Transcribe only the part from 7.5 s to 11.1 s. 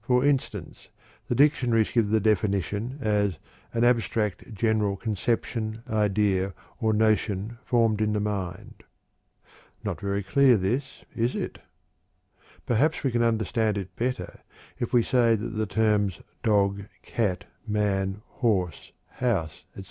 formed in the mind." Not very clear this,